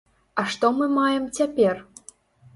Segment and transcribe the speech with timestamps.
[0.43, 1.75] А што мы маем цяпер?